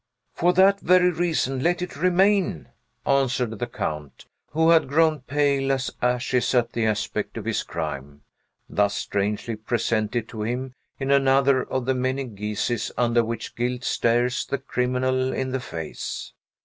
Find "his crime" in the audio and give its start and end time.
7.45-8.23